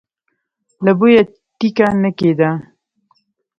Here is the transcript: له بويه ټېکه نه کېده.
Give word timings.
له 0.85 0.91
بويه 0.99 1.21
ټېکه 1.57 1.87
نه 2.01 2.09
کېده. 2.17 2.49